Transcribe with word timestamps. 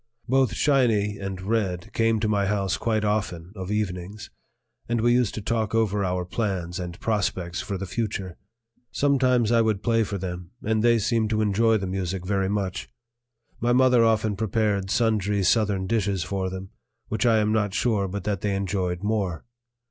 Both 0.27 0.53
"Shiny" 0.55 1.19
and 1.19 1.39
"Red" 1.43 1.93
came 1.93 2.19
to 2.21 2.27
my 2.27 2.47
house 2.47 2.75
quite 2.75 3.05
often 3.05 3.51
of 3.55 3.69
evenings, 3.69 4.31
and 4.89 4.99
we 4.99 5.13
used 5.13 5.35
to 5.35 5.43
talk 5.43 5.75
over 5.75 6.03
our 6.03 6.25
plans 6.25 6.79
and 6.79 6.99
prospects 6.99 7.61
for 7.61 7.77
the 7.77 7.85
future. 7.85 8.35
Sometimes 8.91 9.51
I 9.51 9.61
would 9.61 9.83
play 9.83 10.01
for 10.03 10.17
them, 10.17 10.53
and 10.63 10.81
they 10.81 10.97
seemed 10.97 11.29
to 11.29 11.41
enjoy 11.41 11.77
the 11.77 11.85
music 11.85 12.25
very 12.25 12.49
much. 12.49 12.89
My 13.59 13.73
mother 13.73 14.03
often 14.03 14.35
prepared 14.35 14.89
sundry 14.89 15.43
Southern 15.43 15.85
dishes 15.85 16.23
for 16.23 16.49
them, 16.49 16.71
which 17.09 17.27
I 17.27 17.37
am 17.37 17.51
not 17.51 17.75
sure 17.75 18.07
but 18.07 18.23
that 18.23 18.41
they 18.41 18.55
enjoyed 18.55 19.03
more. 19.03 19.45